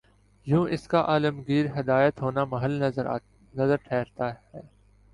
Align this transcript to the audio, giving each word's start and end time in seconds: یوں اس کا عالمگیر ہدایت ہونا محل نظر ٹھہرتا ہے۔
یوں 0.47 0.65
اس 0.69 0.87
کا 0.87 1.01
عالمگیر 1.07 1.65
ہدایت 1.79 2.21
ہونا 2.21 2.45
محل 2.45 2.81
نظر 3.53 3.75
ٹھہرتا 3.77 4.33
ہے۔ 4.33 4.61